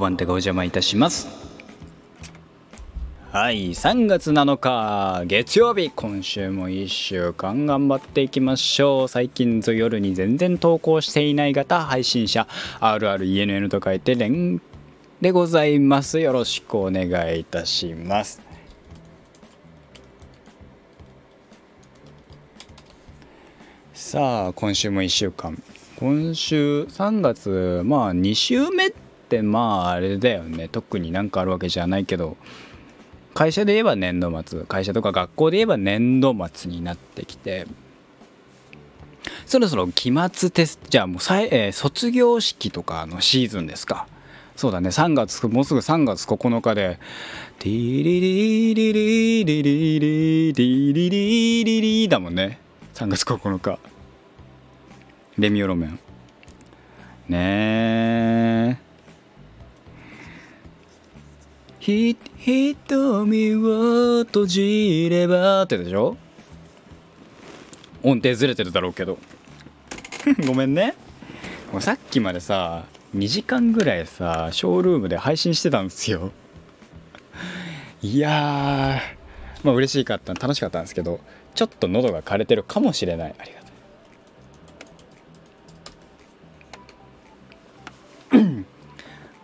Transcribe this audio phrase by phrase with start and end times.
[0.00, 1.28] 番手がお邪魔いたします。
[3.32, 5.92] はい3月7日月曜日。
[5.94, 9.08] 今週も1週間頑張っていきましょう。
[9.08, 12.48] 最近ぞ夜に全然投稿していない方配信者
[12.80, 14.60] RRENN と書いて連
[15.20, 16.18] でございます。
[16.18, 18.40] よろしくお願いいたします。
[23.94, 25.62] さあ今週も1週間。
[26.00, 30.68] 今週3月まあ2週目ってってまああれだよね。
[30.68, 32.36] 特になんかあるわけじゃないけど
[33.32, 37.68] 会社で言えば年度末会社とか学校で言えば年度末になってきて
[39.46, 44.08] そろそろ期末テストじゃあもうさ、えー、卒業式とかのシーズンですか。
[44.56, 44.90] そうだね。
[44.90, 46.98] 3月もうすぐ3月9日で
[47.60, 52.58] 「ティリリリリリリリリリリリリリ」だもんね
[52.92, 53.78] 3月9日
[55.38, 55.98] レミオロメン
[57.28, 58.89] ねえ
[61.80, 66.16] ひ瞳を閉じればってでしょ？
[68.02, 69.18] 音程ずれてるだろうけど。
[70.46, 70.94] ごめんね。
[71.72, 72.84] もうさっきまでさ
[73.16, 76.32] 2時間ぐらいさショールームで配信してたんですよ。
[78.02, 79.00] いや
[79.62, 81.20] まあ嬉しかった楽しかったんですけど
[81.54, 83.34] ちょっと喉が枯れてるかもしれない。
[83.38, 83.59] ありが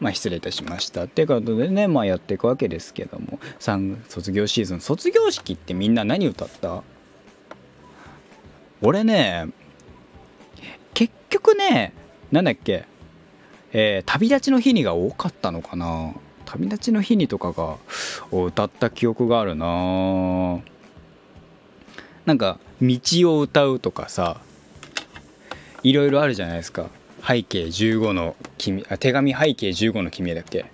[0.06, 3.40] まあ、失礼いたしましたっていうことでね、まあ、やっていくわけですけども。
[3.58, 4.80] 卒業シーズン。
[4.80, 6.84] 卒業式ってみんな何歌った？
[8.82, 9.48] 俺ね
[10.94, 11.92] 結局ね
[12.30, 12.84] なんだっけ？
[13.72, 16.14] えー、旅立ちの日にが多かったのかな。
[16.44, 17.76] 旅立ちの日にとかが
[18.30, 20.60] を歌った記憶があるな。
[22.26, 24.40] なんか道を歌うとかさ
[25.82, 26.90] いろいろあるじゃないですか。
[27.22, 30.66] 背景15の君あ手紙背景15の君だっけ？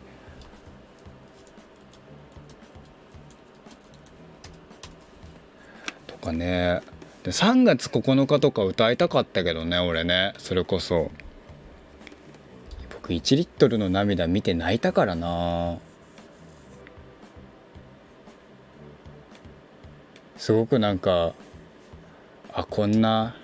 [6.07, 6.83] とかね。
[7.23, 11.11] で3月9日とか歌いたかったけどね俺ねそれこそ。
[12.91, 15.79] 僕1リットルの涙見て泣いたからな。
[20.37, 21.35] すごくなんか
[22.53, 23.37] あこんな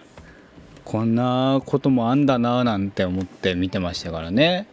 [0.89, 4.67] こんなこともあんだななんて思って見てましたからね。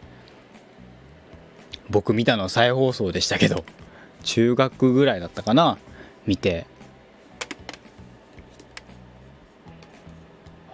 [1.90, 3.66] 僕見たのは再放送でしたけど
[4.22, 5.76] 中学ぐらいだったかな
[6.26, 6.66] 見て。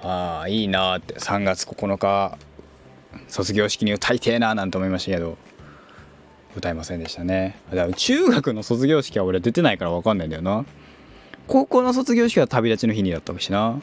[0.01, 2.39] ああいいなって3月9日
[3.27, 5.39] 卒業式に歌いてえななんて思いましたけど
[6.57, 7.57] 歌いませんでしたね。
[7.71, 10.65] だから中学の卒業式は俺出てないから分かんないんだよな。
[11.49, 13.83] 高校の卒業式は旅立ちの日にだったしな。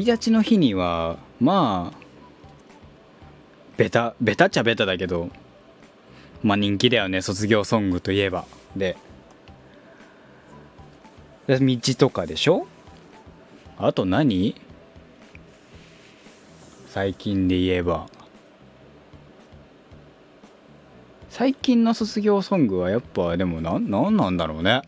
[0.00, 1.98] 旅立ちの日にはまあ
[3.76, 5.28] ベタベタっちゃベタだけど
[6.42, 7.20] まあ人気だよね。
[7.20, 8.46] 卒業ソングといえば。
[8.74, 8.96] で
[11.46, 12.66] 道とかでしょ？
[13.76, 14.54] あと何？
[16.88, 18.08] 最近で言えば。
[21.28, 24.80] 最近の卒業ソングはやっぱでも何なんだろうね。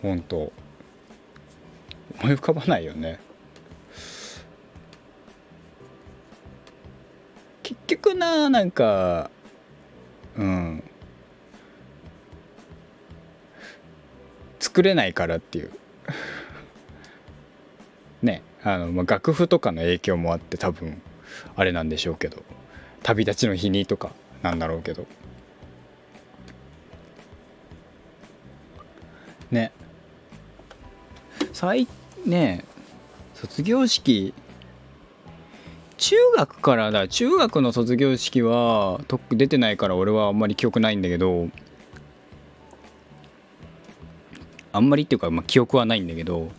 [0.00, 0.50] 本当。
[2.22, 3.18] 思い浮かばないよね。
[7.64, 9.30] 結局ななんか
[10.36, 10.84] うん。
[14.60, 15.72] 作れないからっていう。
[18.22, 21.02] ねあの、まあ、楽譜とかの影響もあって多分
[21.56, 22.42] あれなんでしょうけど。
[23.02, 24.12] 旅立ちの日にとか
[24.42, 25.06] なんだろうけど。
[29.50, 29.72] ね。
[31.52, 31.88] 最
[32.26, 32.64] ね
[33.34, 34.34] 卒業式。
[35.96, 37.08] 中学からだ。
[37.08, 41.48] 中学の卒業式はと出てないから俺はあんまり記憶ないんだけど。
[44.72, 46.50] あんまりっていうか、まあ、記憶はないんだけど。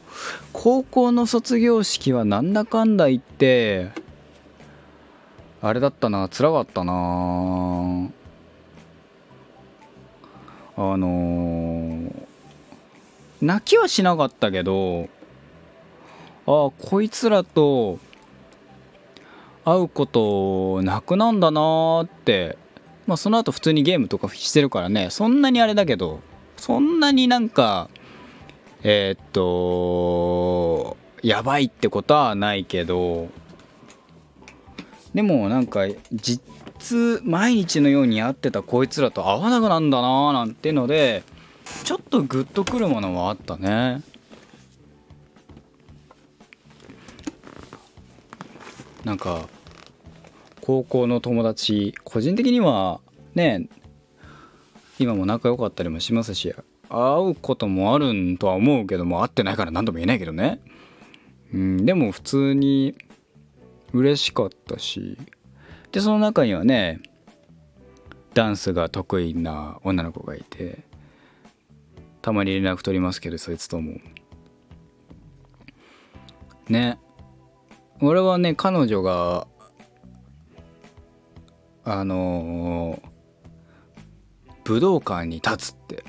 [0.52, 3.90] 高校の卒業式はなんだかんだ言って
[5.62, 6.94] あれだったな辛かったな。
[10.76, 12.24] あのー
[13.44, 15.10] 泣きはしなかったけど
[16.46, 18.00] ああこいつらと
[19.66, 22.58] 会うことなくなんだなーって。
[23.06, 25.10] まあその後普通にゲームとかしてるからね。
[25.10, 26.22] そんなにあれだけど
[26.58, 27.90] そんなになんか
[28.82, 33.28] えー、っとやばいってことはないけど。
[35.14, 35.82] でもなんか
[36.12, 41.24] 実毎日のように会ってたこいつらと会わなくなんだなーなんてので
[41.84, 44.02] ちょっとグッとくるものはあったね。
[49.04, 49.48] なんか
[50.62, 53.02] 高校の友達個人的には
[53.36, 53.68] ね
[55.00, 56.54] 今も仲良かったりもしますし
[56.90, 60.62] 会うこともあるんとは思うけども会ってないから何とも言えないけどね。
[61.54, 62.96] うんでも普通に
[63.92, 65.18] 嬉しかったし
[65.92, 67.00] でその中にはね
[68.34, 70.80] ダンスが得意な女の子がいて
[72.22, 74.00] たまに連絡取りますけどそいつとも。
[76.70, 76.98] ね。
[78.06, 79.48] 俺はね彼女が
[81.86, 86.04] あのー、武道館に立つって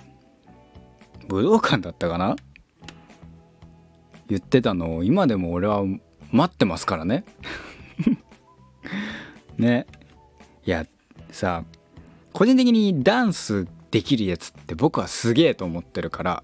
[1.28, 2.34] 武道館だったかな？
[4.26, 5.84] 言ってたのを今でも俺は
[6.32, 7.24] 待ってますからね。
[9.56, 9.86] ね。
[10.66, 10.86] いや
[11.30, 11.62] さ
[12.32, 16.42] 個人的にダンスできるやつって僕はすげえと思ってるから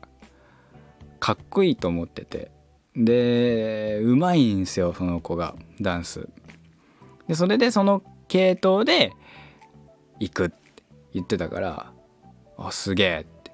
[1.18, 2.52] かっこいいと思ってて。
[2.96, 6.28] でうまいんですよその子がダンス。
[7.28, 9.12] でそれでその系統で
[10.18, 10.56] 行くって
[11.14, 11.92] 言ってたから
[12.58, 13.52] あすげえって。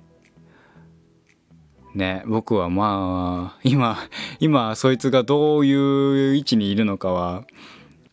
[1.94, 3.98] ね僕はまあ今
[4.40, 7.44] 今そいつがどういう位置にいるのかは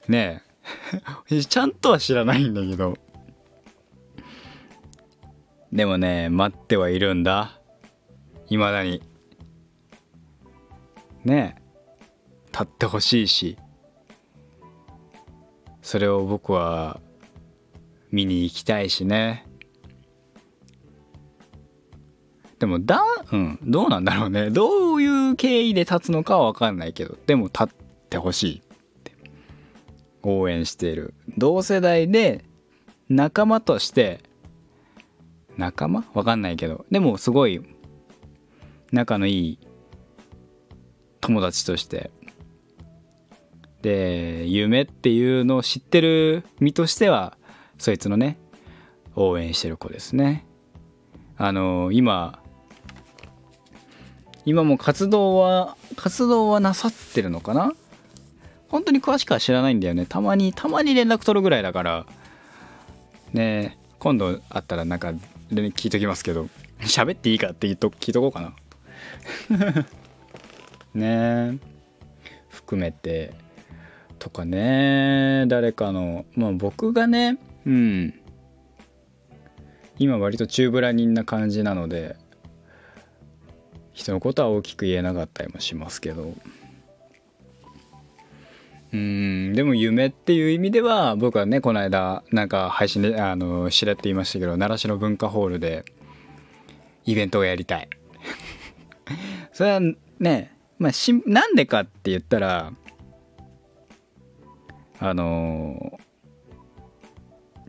[0.08, 0.44] ね
[1.28, 2.98] ちゃんとは知らないんだけど。
[5.72, 7.60] でもね待ってはいるんだ。
[8.50, 9.02] いまだに。
[11.24, 11.62] ね
[12.52, 13.58] 立ってほしいし
[15.82, 17.00] それを僕は
[18.12, 19.46] 見に行きたいしね。
[22.60, 24.50] でもだうんどうなんだろうね。
[24.50, 27.68] どういう経緯で立つのかは分かんないけどでも立っ
[28.10, 28.62] てほしいっ
[29.04, 29.12] て。
[30.22, 31.14] 応援している。
[31.38, 32.46] 同世代で
[33.10, 34.22] 仲間として
[35.58, 36.06] 仲間？
[36.14, 36.86] わかんないけど。
[36.90, 37.62] でもすごい
[38.94, 39.60] 仲のいい
[41.24, 42.12] 友達として。
[43.82, 47.38] で夢っていうのを知ってる身としては
[47.78, 48.38] そいつのね
[49.16, 50.46] 応援してる子ですね。
[51.38, 52.40] あの今
[54.46, 57.74] 今も活動は活動はなさってるのかな？
[58.70, 60.06] 本当に詳しくは知らないんだよね。
[60.06, 62.06] たまにたまに連絡取るぐらいだから。
[63.34, 65.14] ね今度会ったらなんか
[65.50, 66.48] 聞いときますけど
[66.82, 68.54] 喋っていいかって言っと聞いとこうかな。
[70.94, 71.60] ね。
[72.50, 73.34] 含めて。
[74.20, 75.46] とかね。
[75.48, 76.26] 誰かの。
[76.36, 77.38] まあ僕がね。
[77.66, 78.14] うん。
[80.00, 82.16] 今割と中ブラ人な感じなので。
[83.94, 86.34] 人のことは大きく言えなかったりもしますけど。
[88.92, 89.54] うん。
[89.54, 95.84] でも夢っていう意味では僕はねこの間なんか配信であのしれって言いましたけど奈良市の文化ホールで
[97.06, 97.90] イベントをやりたい。
[99.52, 99.82] それは
[100.20, 100.53] ね
[100.84, 102.74] まあしなんでかって言ったら
[105.00, 105.98] あの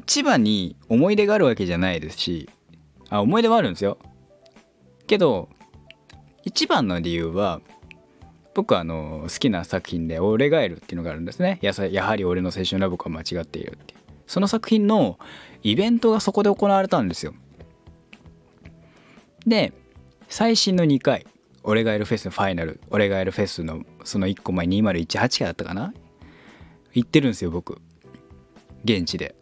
[0.05, 2.51] 千葉に思い出があるわけじゃないですし
[3.11, 3.99] あ思い出はあるんですよ。
[5.07, 5.49] けど
[6.43, 7.61] 一番の理由は
[8.53, 11.61] 僕はあの好きな作品で「俺ガエル」っていうのがあるんですね。
[11.63, 13.95] ややはり俺の青春ラブコは間違っているって
[14.27, 15.21] その作品の
[15.63, 17.33] イベントがそこで行われたんですよ。
[19.47, 19.73] で
[20.29, 21.25] 最新の2回
[21.65, 25.93] 「俺ガエルフェスの」ファイナル「俺ガエルフェス」のその1個前2018だったかな？
[26.93, 27.81] 行ってるんですよ僕。
[28.85, 29.35] 現地で。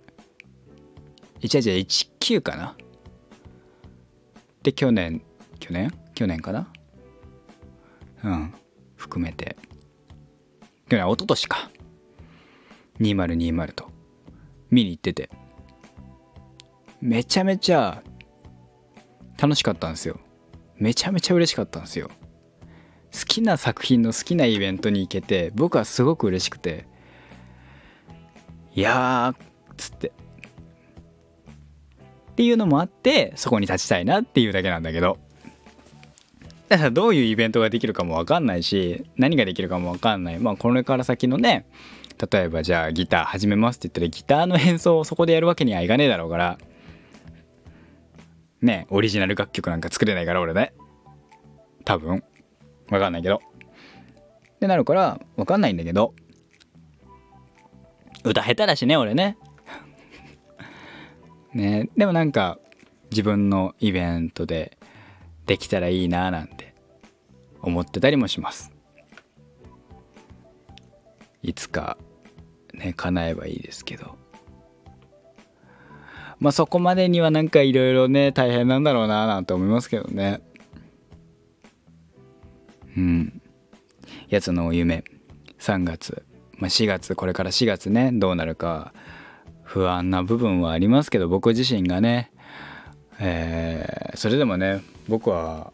[1.40, 2.76] 1819かな？
[4.62, 5.22] で去年
[5.58, 5.92] 去年？
[6.14, 6.72] 去年かな？
[8.22, 8.54] うん。
[8.96, 9.56] 含めて。
[10.88, 11.70] 去年一昨年か。
[13.00, 13.90] 2020と。
[14.70, 15.28] 見に行ってて。
[17.00, 18.02] めちゃめちゃ
[19.36, 20.20] 楽しかったんですよ。
[20.82, 22.10] めちゃめちゃ嬉しかったんですよ。
[23.12, 26.86] 好きな作品の好きなイベントに行けて僕はすごく嬉しくて
[28.74, 30.08] いやーつって。
[30.08, 35.18] っていうのもあってそこに立ちたいなっていうだけなんだけど。
[36.68, 40.38] だからどういうイベントができるかも分かんないし何ができるかも分かんない。
[40.40, 41.66] まあこれから先のね
[42.32, 46.58] 例えばじゃあギター始めますって言ったらギターの演奏をそこでやるわけにはいかねえだろうから
[48.62, 50.72] ねオリジナル楽曲なんか作れないから俺ね。
[51.84, 52.22] 多分。
[52.88, 53.36] 分かんないけど。
[53.36, 56.14] ってなるから分かんないんだけど。
[58.24, 59.36] 歌下手だしね俺ね。
[61.52, 62.58] ねでもなんか
[63.10, 64.78] 自分のイベントで
[65.46, 66.74] できたらいいななんて
[67.60, 68.72] 思ってたりもします。
[71.42, 71.98] いつか
[72.72, 74.21] ね叶えばいいですけど。
[76.42, 80.40] まあそこまでにはなんかいろいろね大変なんだろうななんて思いますけどね。
[82.96, 83.40] うん。
[84.28, 85.04] やつの夢。
[85.60, 86.24] 3月、
[86.58, 87.14] まあ、4月。
[87.14, 88.10] これから4月ね。
[88.12, 88.92] どうなるか。
[89.62, 92.32] 不安な部分はありますけど僕自身がね。
[93.20, 95.72] えー、それでもね僕は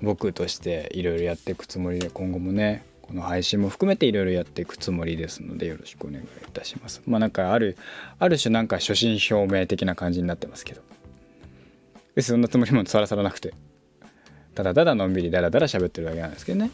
[0.00, 7.02] 僕としていろいろやっていくつもりで今後もねこの配信も含めていろいろやっていくつもりですのでよろしくお願いいたします。
[7.06, 7.76] まあなんかある
[8.20, 10.82] ある種なんか初心表明的な感じになってますけど。
[12.20, 13.52] そんなつもりもさらさらなくて。
[14.54, 16.70] ただただのんびりだらだら喋ってるだけなんですけどね。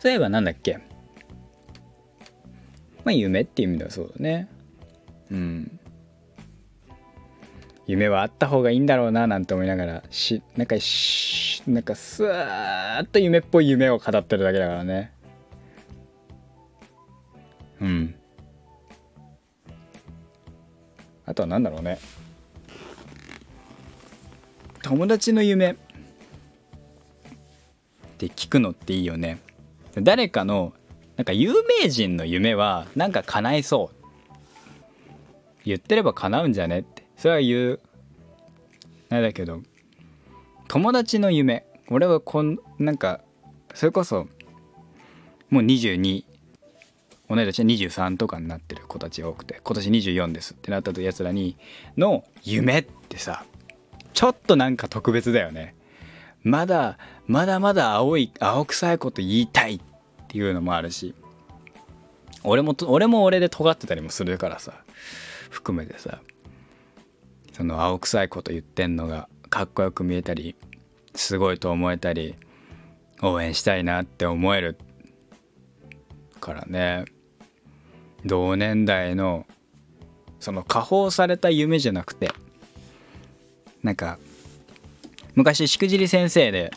[0.00, 0.78] そういえばなんだっけ。
[3.04, 4.48] まあ夢っていう意味ではそうだね。
[5.30, 5.80] うん。
[7.86, 15.12] 夢はあった方がいいんだろうななんて思いながらしなんかしなんかスーッと夢っぽい夢を語ってるだけだからね。
[17.80, 18.14] うん。
[21.24, 21.98] あとは何だろうね。
[24.82, 25.70] 友達の夢。
[25.72, 25.76] っ
[28.18, 29.38] て聞くのっていいよね。
[29.94, 30.72] 誰かの
[31.16, 33.96] なんか有名人の夢はなんか叶いそう。
[35.64, 37.04] 言ってれば叶うんじゃねって。
[37.16, 37.80] それは言う。
[39.10, 39.62] あれだけど。
[40.72, 41.66] 友達の夢。
[41.90, 43.20] 俺はこんなんか
[43.74, 44.26] それこそ
[45.50, 46.24] もう22
[47.28, 51.58] 同い年は23とかになってる子たち多くて今年24ですってなったやつらに
[51.98, 53.44] の夢ってさ
[54.14, 55.74] ちょっとなんか特別だよね。
[56.42, 59.80] まだまだまだ青い青臭いこと言いたいっ
[60.28, 61.14] ていうのもあるし
[62.44, 64.72] 俺も俺も俺で尖ってたりもするからさ
[65.50, 66.20] 含めてさ
[67.52, 70.56] その青臭いこと言ってんのがかっこよく見えたり
[71.14, 72.36] すごいと思えたり
[73.20, 74.78] 応援したいなって思える
[76.40, 77.04] からね。
[78.24, 79.44] 同年代の
[80.40, 82.30] その加工された夢じゃなくて
[83.82, 84.18] なんか
[85.34, 86.72] 昔しくじり先生で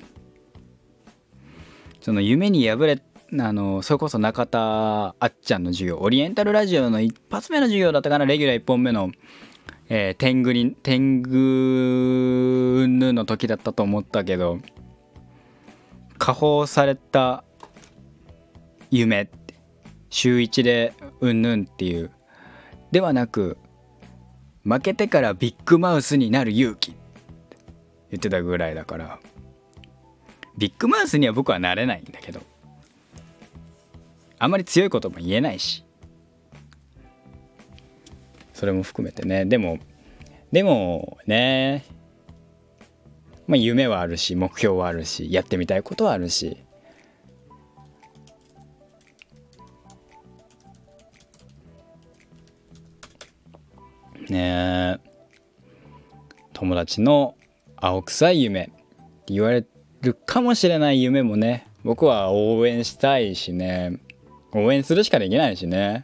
[2.01, 3.01] その夢に破れ
[3.39, 9.11] あのそれこそ中田あっちゃんの授業オリエンタルラジオの一発目の授業だったかなレギュラー1本目の
[9.89, 11.29] えー、天狗に天狗
[12.87, 14.59] ぬの時だったと思ったけど
[16.17, 17.43] 加工された
[18.89, 19.29] 夢
[20.09, 22.11] 週1でうんぬんっていう。
[22.91, 23.57] ではなく
[24.63, 26.95] 負けてからビッグマウスになる勇気
[28.09, 29.19] 言ってたぐらいだから
[30.57, 32.41] ビッグマウスには僕はなれないんだけど
[34.39, 35.84] あまり強いことも言えないし
[38.65, 39.45] それも含めてね。
[39.45, 39.77] でも
[40.51, 41.85] でもね
[43.45, 46.57] まあ夢はあるし目標はあるしやってみたいことはあるし。
[54.29, 54.97] ね
[56.53, 57.35] 友達の
[57.75, 58.71] 青臭い夢って
[59.27, 59.63] 言われ
[60.01, 63.99] るかもしれない夢もね僕は応援したいしね。
[64.53, 66.03] 応援するしかできないしね。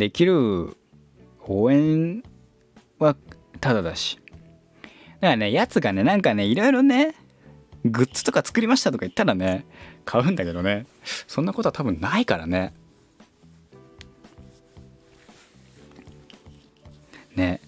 [0.00, 0.78] できる
[1.46, 2.22] 応援
[2.98, 3.14] は
[3.60, 4.18] ただだし。
[4.76, 7.14] だからねやつがねなんかねいろいろね
[7.84, 9.66] グッズとか作りましたとか言ったらね
[10.06, 12.72] 買うんだけどねそんなことは多分ないからね。
[17.36, 17.60] ね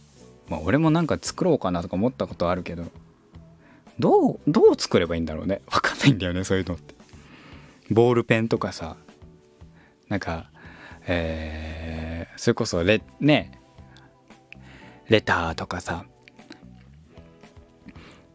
[0.49, 2.85] まあ俺もなんか作ろうかなとか思ったことあるけど
[3.99, 5.61] どうどう作ればいいんだろうね。
[5.71, 6.95] 分かんないんだよねそういうのって。
[7.91, 8.97] ボールペンとかさ
[10.09, 10.51] なんか
[11.07, 12.02] えー、
[12.37, 13.53] それこそレね
[15.09, 16.05] レターとかさ、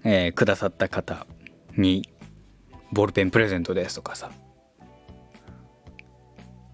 [0.03, 1.25] えー、くださった方
[1.75, 2.07] に
[2.91, 4.31] ボールペンプレゼントですとかさ、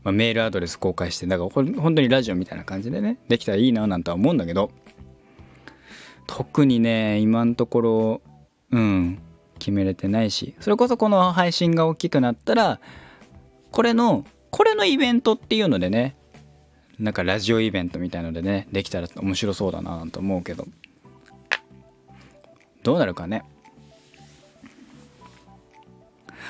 [0.04, 4.72] まあ、メールアドレス公開してだから本当にラジオみたいな感じでねできたらいいななんて思うんだけど
[6.28, 8.22] 特にね今のところ
[8.72, 9.20] うん
[9.60, 12.80] 決めれてないしそれこそこの配信が大きくなったら
[13.72, 16.16] これのこれのイベントっていうのでね
[17.00, 20.68] なんかラジオイベントみたいのでねできたら面白そうだなと思うけど。
[22.84, 23.44] どうなるかね。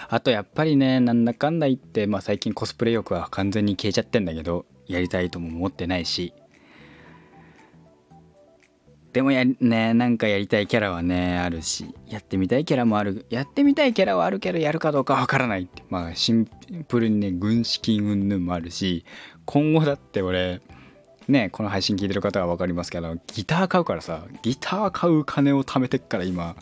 [0.09, 6.33] あとやっぱりねなんだかんだ言って、まあ、最近コスプレ欲は完全に消えちゃってんだけどやりたいとも思ってないし。
[9.13, 11.93] でもやねなんかやりたいキャラはねあるし。
[12.07, 13.27] やってみたいキャラもある。
[13.29, 15.83] やってみたいキャラはあるけどやるかどうかわからないって。
[15.89, 16.50] まあシン
[16.88, 19.05] プルにね軍資金云々もあるし。
[19.45, 20.62] 今後だって俺
[21.27, 26.55] ねこの配信聞いてる方は分かりますけどギター買うからさギター買う金を貯めてっから今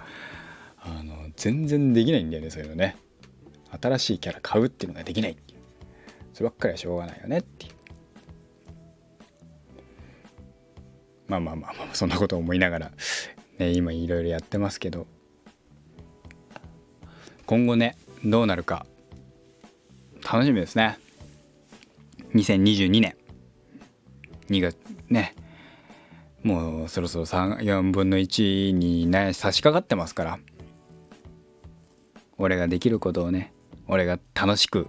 [0.80, 2.96] あの全然できないんだよねそういうのね。
[3.82, 5.38] 新しいキャラ買うっていうのができない。
[6.34, 7.72] そればっかりはしょうがないよねっていう。
[11.28, 12.92] まあまあまあまあそんなこと思いながら、
[13.60, 15.08] ね、今いろいろやってますけど。
[17.46, 18.86] 今後ねどうなるか
[20.24, 20.98] 楽しみですね。
[22.34, 23.16] 2022年。
[24.50, 24.78] 2月
[25.10, 25.36] ね。
[26.44, 30.40] もうそろそろ4分の1に、ね、差し掛かってますから。
[32.38, 33.54] 俺ができることをね
[33.88, 34.88] 俺が楽しく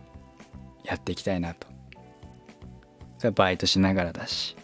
[0.85, 1.67] やっていきたいなと。
[3.19, 4.57] それはバイトしながらだし。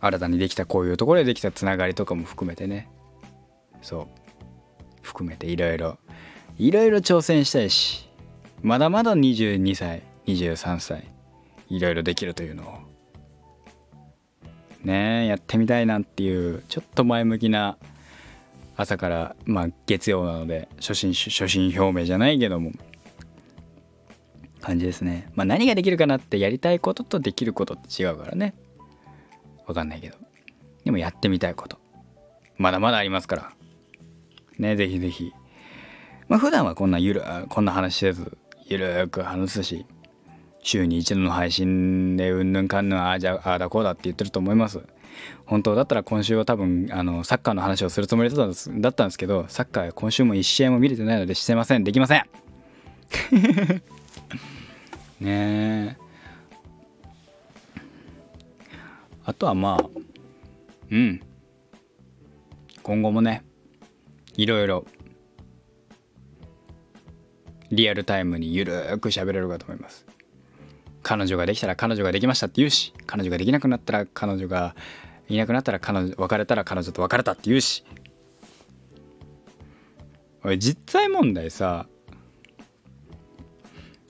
[0.00, 2.88] 新たにできたこういうところでできたつながりとかも含めてね。
[3.82, 4.06] そう。
[5.02, 5.98] 含めていろいろ
[6.58, 8.08] いろいろ挑戦したいし。
[8.62, 10.02] まだまだ22歳。
[10.26, 11.08] 23歳。
[11.68, 12.96] いろいろできるというのを。
[14.84, 17.76] ねやってみたいなっていうちょっと前向きな
[18.76, 22.70] 朝からまあ月曜なので初心初心表明じゃないけども
[24.60, 25.30] 感じですね。
[25.34, 28.54] まあ何ができるかなってやりたいこととできることって違うからね。
[29.66, 30.16] わかんないけど。
[30.84, 31.78] でもやってみたいこと。
[32.56, 33.52] まだまだありますから。
[34.58, 35.32] ねぜひぜひ。
[36.28, 39.86] まあ普段はこんなゆるこんな話せずゆるく話すし
[40.66, 44.80] 週に一度の配信でうんぬんかんぬんああじゃああだこうだって言ってると思います。
[45.46, 51.84] 本当だったら今週は多分あのサッカーの話をするつもりだったんですだったんですけどサッカー今週も1試合も見れてないのでしてません。
[51.84, 52.24] できません。
[55.20, 55.96] ねえ。
[59.24, 59.88] あとはまあ
[60.90, 61.20] うん。
[62.86, 63.42] 今後もね
[64.36, 64.86] いろいろ
[67.72, 70.05] リアルタイムにゆるーく喋れるかと思います
[71.08, 74.74] 彼女ができたら彼女ができましたって言うし彼女ができなくなったら彼女が
[75.28, 77.84] いなくなったら彼女別れたら彼女と別れたって言うし。
[80.42, 81.86] 俺実際問題さ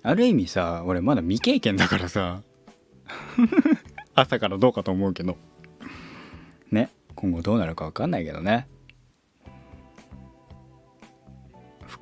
[0.02, 2.40] ある意味さ俺まだ未経験だからさ
[4.14, 5.36] 朝からどうかと思うけど。
[6.70, 8.68] ね今後どうなるか分かんないけどね。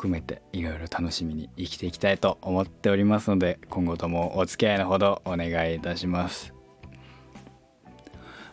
[0.05, 6.53] 含めていろいろ楽しみに生きていきたいと思っておりますので今後ともお付き合いのほどお願いいたします。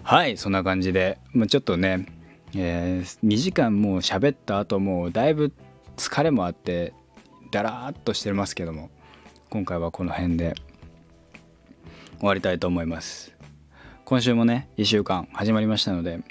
[0.01, 2.07] はいそんな感じで、まあ、ちょっとね、
[2.55, 5.51] えー、2時間もう喋った後もうだいぶ
[5.97, 6.93] 疲れもあって
[7.51, 8.89] だらーっとしてますけども
[9.49, 10.55] 今回はこの辺で
[12.19, 13.35] 終わりたいと思います。
[14.05, 16.21] 今週もね1週間始まりましたので、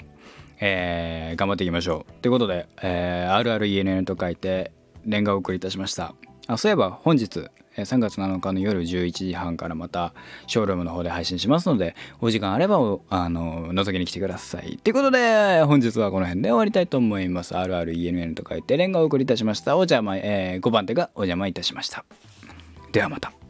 [0.59, 2.21] えー、頑張っていきましょう。
[2.21, 4.71] ということで、えー、RRENN と書いて
[5.05, 6.13] レンガをお送りいたしました。
[6.47, 10.13] あそういえば本日3月7日の夜11時半からまた
[10.47, 12.77] ショールームの方で配信しますのでお時間あれば
[13.09, 14.77] あの覗きに来てください。
[14.83, 17.53] ということで本日はこの辺で終わりたいと思います。
[17.53, 19.77] RRENN と書いて連画をお送りいたしました。
[19.77, 22.03] お邪魔、えー、5番手がお邪魔いたしました。
[22.91, 23.40] ではまた。